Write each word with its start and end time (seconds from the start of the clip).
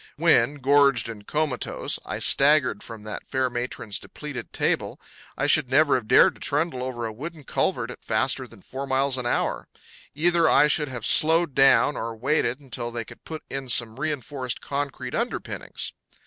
When, 0.15 0.55
gorged 0.55 1.07
and 1.09 1.27
comatose, 1.27 1.99
I 2.07 2.17
staggered 2.17 2.81
from 2.81 3.03
that 3.03 3.27
fair 3.27 3.51
matron's 3.51 3.99
depleted 3.99 4.51
table 4.51 4.99
I 5.37 5.45
should 5.45 5.69
never 5.69 5.93
have 5.93 6.07
dared 6.07 6.33
to 6.33 6.41
trundle 6.41 6.81
over 6.81 7.05
a 7.05 7.13
wooden 7.13 7.43
culvert 7.43 7.91
at 7.91 8.03
faster 8.03 8.47
than 8.47 8.63
four 8.63 8.87
miles 8.87 9.19
an 9.19 9.27
hour. 9.27 9.67
Either 10.15 10.49
I 10.49 10.65
should 10.65 10.89
have 10.89 11.05
slowed 11.05 11.53
down 11.53 11.95
or 11.97 12.15
waited 12.15 12.59
until 12.59 12.89
they 12.89 13.05
could 13.05 13.23
put 13.25 13.43
in 13.47 13.69
some 13.69 13.99
re 13.99 14.11
enforced 14.11 14.59
concrete 14.59 15.13
underpinnings. 15.13 15.93